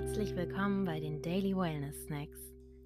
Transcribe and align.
Herzlich 0.00 0.34
willkommen 0.34 0.86
bei 0.86 0.98
den 0.98 1.20
Daily 1.20 1.54
Wellness 1.54 2.04
Snacks, 2.04 2.40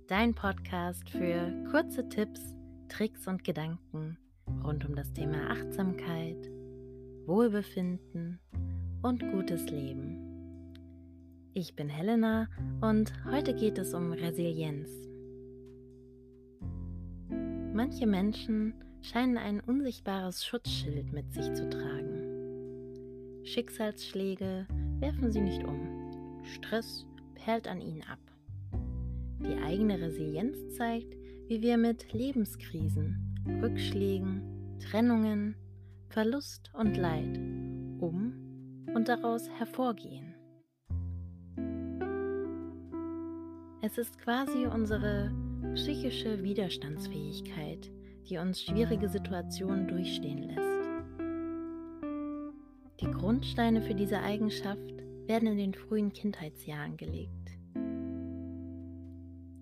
dein 0.08 0.34
Podcast 0.34 1.08
für 1.08 1.52
kurze 1.70 2.08
Tipps, 2.08 2.40
Tricks 2.88 3.28
und 3.28 3.44
Gedanken 3.44 4.18
rund 4.64 4.84
um 4.84 4.96
das 4.96 5.12
Thema 5.12 5.48
Achtsamkeit, 5.48 6.50
Wohlbefinden 7.26 8.40
und 9.02 9.30
gutes 9.30 9.70
Leben. 9.70 10.74
Ich 11.52 11.76
bin 11.76 11.88
Helena 11.88 12.48
und 12.80 13.12
heute 13.30 13.54
geht 13.54 13.78
es 13.78 13.94
um 13.94 14.10
Resilienz. 14.10 14.90
Manche 17.72 18.08
Menschen 18.08 18.74
scheinen 19.02 19.38
ein 19.38 19.60
unsichtbares 19.60 20.44
Schutzschild 20.44 21.12
mit 21.12 21.32
sich 21.32 21.54
zu 21.54 21.70
tragen. 21.70 23.44
Schicksalsschläge 23.44 24.66
werfen 24.98 25.30
sie 25.30 25.42
nicht 25.42 25.62
um. 25.62 25.94
Stress 26.44 27.06
perlt 27.34 27.68
an 27.68 27.80
ihnen 27.80 28.02
ab. 28.02 28.18
Die 29.40 29.56
eigene 29.56 30.00
Resilienz 30.00 30.76
zeigt, 30.76 31.14
wie 31.48 31.60
wir 31.60 31.76
mit 31.76 32.12
Lebenskrisen, 32.12 33.34
Rückschlägen, 33.62 34.78
Trennungen, 34.80 35.56
Verlust 36.08 36.70
und 36.74 36.96
Leid 36.96 37.38
um 37.98 38.34
und 38.94 39.08
daraus 39.08 39.48
hervorgehen. 39.50 40.34
Es 43.82 43.98
ist 43.98 44.18
quasi 44.18 44.66
unsere 44.66 45.30
psychische 45.74 46.42
Widerstandsfähigkeit, 46.42 47.90
die 48.28 48.38
uns 48.38 48.62
schwierige 48.62 49.08
Situationen 49.08 49.86
durchstehen 49.86 50.44
lässt. 50.44 50.60
Die 53.00 53.10
Grundsteine 53.10 53.82
für 53.82 53.94
diese 53.94 54.20
Eigenschaft 54.20 54.93
werden 55.26 55.48
in 55.48 55.58
den 55.58 55.74
frühen 55.74 56.12
Kindheitsjahren 56.12 56.96
gelegt. 56.96 57.50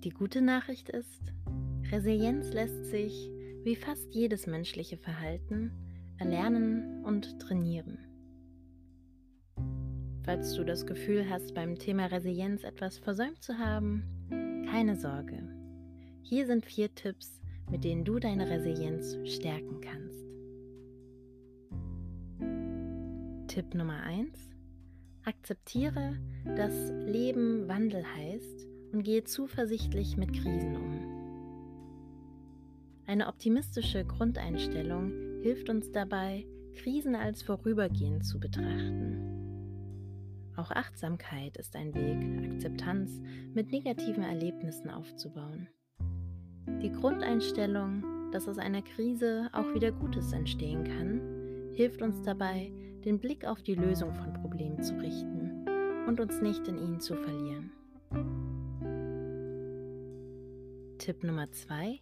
Die 0.04 0.10
gute 0.10 0.40
Nachricht 0.40 0.88
ist, 0.88 1.32
Resilienz 1.90 2.52
lässt 2.52 2.86
sich, 2.86 3.30
wie 3.62 3.76
fast 3.76 4.12
jedes 4.14 4.46
menschliche 4.46 4.96
Verhalten, 4.96 5.70
erlernen 6.18 7.04
und 7.04 7.38
trainieren. 7.38 7.98
Falls 10.24 10.54
du 10.54 10.64
das 10.64 10.86
Gefühl 10.86 11.28
hast, 11.28 11.54
beim 11.54 11.78
Thema 11.78 12.06
Resilienz 12.06 12.64
etwas 12.64 12.98
versäumt 12.98 13.42
zu 13.42 13.58
haben, 13.58 14.04
keine 14.70 14.96
Sorge. 14.96 15.48
Hier 16.22 16.46
sind 16.46 16.64
vier 16.64 16.94
Tipps, 16.94 17.40
mit 17.70 17.84
denen 17.84 18.04
du 18.04 18.18
deine 18.18 18.48
Resilienz 18.48 19.16
stärken 19.24 19.80
kannst. 19.80 20.22
Tipp 23.48 23.74
Nummer 23.74 24.02
1. 24.02 24.51
Akzeptiere, 25.24 26.16
dass 26.56 26.74
Leben 27.06 27.68
Wandel 27.68 28.04
heißt 28.04 28.66
und 28.92 29.04
gehe 29.04 29.22
zuversichtlich 29.22 30.16
mit 30.16 30.32
Krisen 30.32 30.76
um. 30.76 31.12
Eine 33.06 33.28
optimistische 33.28 34.04
Grundeinstellung 34.04 35.12
hilft 35.42 35.68
uns 35.68 35.92
dabei, 35.92 36.44
Krisen 36.74 37.14
als 37.14 37.42
vorübergehend 37.42 38.26
zu 38.26 38.40
betrachten. 38.40 39.22
Auch 40.56 40.72
Achtsamkeit 40.72 41.56
ist 41.56 41.76
ein 41.76 41.94
Weg, 41.94 42.52
Akzeptanz 42.52 43.20
mit 43.54 43.70
negativen 43.70 44.24
Erlebnissen 44.24 44.90
aufzubauen. 44.90 45.68
Die 46.82 46.90
Grundeinstellung, 46.90 48.30
dass 48.32 48.48
aus 48.48 48.58
einer 48.58 48.82
Krise 48.82 49.50
auch 49.52 49.72
wieder 49.72 49.92
Gutes 49.92 50.32
entstehen 50.32 50.82
kann, 50.82 51.20
hilft 51.74 52.02
uns 52.02 52.22
dabei, 52.22 52.72
den 53.04 53.18
Blick 53.18 53.44
auf 53.44 53.62
die 53.62 53.74
Lösung 53.74 54.14
von 54.14 54.32
Problemen 54.32 54.82
zu 54.82 54.94
richten 54.98 55.66
und 56.06 56.20
uns 56.20 56.40
nicht 56.40 56.66
in 56.68 56.78
ihnen 56.78 57.00
zu 57.00 57.14
verlieren. 57.16 57.72
Tipp 60.98 61.24
Nummer 61.24 61.50
2. 61.50 62.00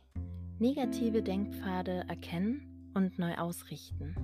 Negative 0.58 1.22
Denkpfade 1.22 2.04
erkennen 2.08 2.90
und 2.94 3.18
neu 3.18 3.34
ausrichten. 3.36 4.14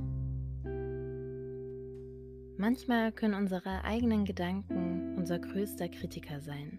Manchmal 2.58 3.12
können 3.12 3.34
unsere 3.34 3.84
eigenen 3.84 4.24
Gedanken 4.24 5.16
unser 5.16 5.38
größter 5.38 5.88
Kritiker 5.88 6.40
sein. 6.40 6.78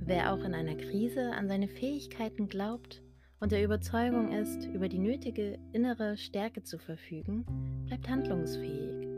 Wer 0.00 0.32
auch 0.32 0.44
in 0.44 0.54
einer 0.54 0.74
Krise 0.74 1.32
an 1.32 1.48
seine 1.48 1.68
Fähigkeiten 1.68 2.48
glaubt 2.48 3.02
und 3.40 3.52
der 3.52 3.64
Überzeugung 3.64 4.30
ist, 4.32 4.66
über 4.66 4.88
die 4.88 4.98
nötige 4.98 5.58
innere 5.72 6.16
Stärke 6.18 6.62
zu 6.62 6.78
verfügen, 6.78 7.46
bleibt 7.86 8.08
handlungsfähig. 8.08 9.08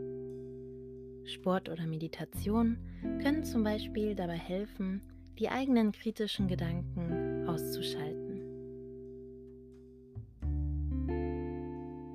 Sport 1.25 1.69
oder 1.69 1.85
Meditation 1.85 2.77
können 3.21 3.43
zum 3.43 3.63
Beispiel 3.63 4.15
dabei 4.15 4.37
helfen, 4.37 5.01
die 5.39 5.49
eigenen 5.49 5.91
kritischen 5.91 6.47
Gedanken 6.47 7.47
auszuschalten. 7.47 8.23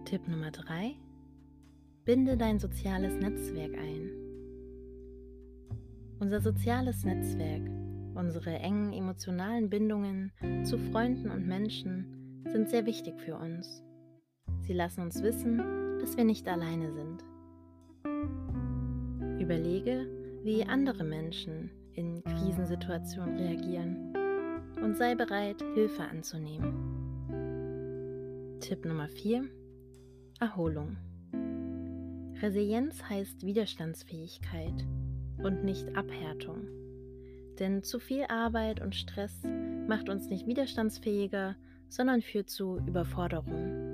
Tipp 0.05 0.27
Nummer 0.27 0.51
3. 0.51 0.95
Binde 2.05 2.39
dein 2.39 2.59
soziales 2.59 3.15
Netzwerk 3.21 3.77
ein. 3.77 4.11
Unser 6.21 6.41
soziales 6.41 7.05
Netzwerk, 7.05 7.69
unsere 8.19 8.51
engen 8.59 8.93
emotionalen 8.93 9.71
Bindungen 9.71 10.33
zu 10.65 10.77
Freunden 10.77 11.31
und 11.31 11.47
Menschen 11.47 12.43
sind 12.49 12.69
sehr 12.69 12.85
wichtig 12.85 13.21
für 13.21 13.37
uns. 13.37 13.85
Sie 14.63 14.73
lassen 14.73 15.03
uns 15.03 15.23
wissen, 15.23 15.59
dass 16.01 16.17
wir 16.17 16.25
nicht 16.25 16.49
alleine 16.49 16.93
sind. 16.93 17.25
Überlege, 19.41 20.07
wie 20.43 20.65
andere 20.65 21.05
Menschen 21.05 21.71
in 21.95 22.25
Krisensituationen 22.25 23.37
reagieren 23.37 24.13
und 24.83 24.97
sei 24.97 25.15
bereit, 25.15 25.63
Hilfe 25.75 26.03
anzunehmen. 26.03 26.97
Tipp 28.61 28.85
Nummer 28.85 29.09
4. 29.09 29.45
Erholung. 30.41 30.97
Resilienz 32.43 33.03
heißt 33.09 33.47
Widerstandsfähigkeit 33.47 34.87
und 35.39 35.65
nicht 35.65 35.97
Abhärtung. 35.97 36.69
Denn 37.59 37.83
zu 37.83 37.99
viel 37.99 38.25
Arbeit 38.29 38.81
und 38.81 38.95
Stress 38.95 39.43
macht 39.89 40.09
uns 40.09 40.29
nicht 40.29 40.47
widerstandsfähiger, 40.47 41.57
sondern 41.89 42.23
führt 42.23 42.51
zu 42.51 42.79
Überforderung. 42.87 43.89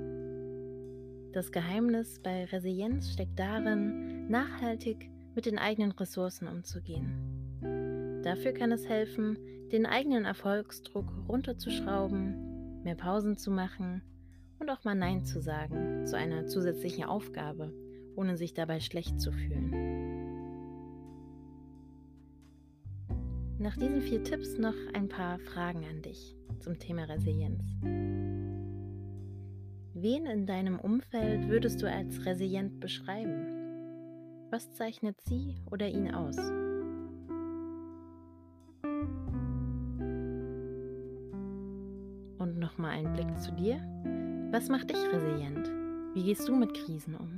Das 1.33 1.51
Geheimnis 1.51 2.19
bei 2.21 2.45
Resilienz 2.45 3.11
steckt 3.11 3.37
darin, 3.39 4.27
nachhaltig 4.29 5.09
mit 5.35 5.45
den 5.45 5.57
eigenen 5.57 5.91
Ressourcen 5.91 6.47
umzugehen. 6.47 8.21
Dafür 8.23 8.53
kann 8.53 8.71
es 8.71 8.87
helfen, 8.87 9.37
den 9.71 9.85
eigenen 9.85 10.25
Erfolgsdruck 10.25 11.11
runterzuschrauben, 11.27 12.83
mehr 12.83 12.95
Pausen 12.95 13.37
zu 13.37 13.51
machen 13.51 14.01
und 14.59 14.69
auch 14.69 14.83
mal 14.83 14.95
Nein 14.95 15.25
zu 15.25 15.41
sagen 15.41 16.05
zu 16.05 16.15
einer 16.15 16.47
zusätzlichen 16.47 17.03
Aufgabe, 17.03 17.73
ohne 18.15 18.37
sich 18.37 18.53
dabei 18.53 18.79
schlecht 18.79 19.19
zu 19.19 19.31
fühlen. 19.31 20.14
Nach 23.65 23.75
diesen 23.75 23.99
vier 23.99 24.23
Tipps 24.23 24.59
noch 24.59 24.75
ein 24.93 25.09
paar 25.09 25.39
Fragen 25.39 25.83
an 25.89 26.03
dich 26.03 26.37
zum 26.59 26.77
Thema 26.77 27.05
Resilienz. 27.05 27.63
Wen 29.95 30.27
in 30.27 30.45
deinem 30.45 30.77
Umfeld 30.77 31.49
würdest 31.49 31.81
du 31.81 31.89
als 31.89 32.27
resilient 32.27 32.79
beschreiben? 32.79 33.47
Was 34.51 34.71
zeichnet 34.73 35.19
sie 35.21 35.55
oder 35.71 35.87
ihn 35.87 36.13
aus? 36.13 36.37
Und 42.37 42.59
nochmal 42.59 42.91
ein 42.91 43.13
Blick 43.13 43.35
zu 43.39 43.51
dir. 43.53 43.77
Was 44.51 44.69
macht 44.69 44.91
dich 44.91 45.11
resilient? 45.11 45.71
Wie 46.13 46.21
gehst 46.21 46.47
du 46.47 46.55
mit 46.55 46.71
Krisen 46.75 47.15
um? 47.15 47.31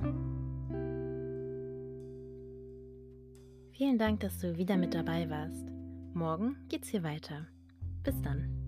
Vielen 3.71 3.97
Dank, 3.97 4.19
dass 4.19 4.39
du 4.39 4.57
wieder 4.57 4.75
mit 4.75 4.93
dabei 4.93 5.29
warst. 5.29 5.76
Morgen 6.17 6.57
geht's 6.67 6.87
hier 6.87 7.03
weiter. 7.03 7.45
Bis 8.01 8.19
dann. 8.23 8.66